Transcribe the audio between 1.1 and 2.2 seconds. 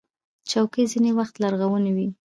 وخت لرغونې وي.